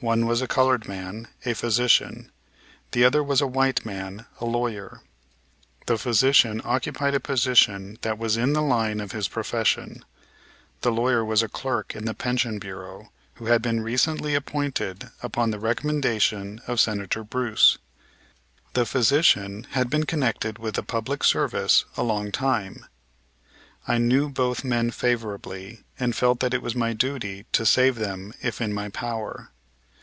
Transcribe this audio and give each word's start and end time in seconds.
One 0.00 0.26
was 0.26 0.42
a 0.42 0.46
colored 0.46 0.86
man, 0.86 1.28
a 1.46 1.54
physician; 1.54 2.30
the 2.90 3.04
other 3.06 3.24
was 3.24 3.40
a 3.40 3.46
white 3.46 3.86
man, 3.86 4.26
a 4.38 4.44
lawyer. 4.44 5.00
The 5.86 5.96
physician 5.96 6.60
occupied 6.62 7.14
a 7.14 7.20
position 7.20 7.96
that 8.02 8.18
was 8.18 8.36
in 8.36 8.52
the 8.52 8.60
line 8.60 9.00
of 9.00 9.12
his 9.12 9.28
profession. 9.28 10.04
The 10.82 10.92
lawyer 10.92 11.24
was 11.24 11.42
a 11.42 11.48
clerk 11.48 11.96
in 11.96 12.04
the 12.04 12.12
Pension 12.12 12.58
Bureau, 12.58 13.12
who 13.36 13.46
had 13.46 13.62
been 13.62 13.80
recently 13.80 14.34
appointed 14.34 15.08
upon 15.22 15.52
the 15.52 15.58
recommendation 15.58 16.60
of 16.66 16.80
Senator 16.80 17.24
Bruce. 17.24 17.78
The 18.74 18.84
physician 18.84 19.66
had 19.70 19.88
been 19.88 20.04
connected 20.04 20.58
with 20.58 20.74
the 20.74 20.82
public 20.82 21.24
service 21.24 21.86
a 21.96 22.02
long 22.02 22.30
time. 22.30 22.84
I 23.88 23.96
knew 23.96 24.28
both 24.28 24.64
men 24.64 24.90
favorably 24.90 25.82
and 25.98 26.14
felt 26.14 26.40
that 26.40 26.52
it 26.52 26.60
was 26.60 26.74
my 26.76 26.92
duty 26.92 27.46
to 27.52 27.64
save 27.64 27.96
them 27.96 28.34
if 28.42 28.60
in 28.60 28.70
my 28.74 28.90
power. 28.90 29.48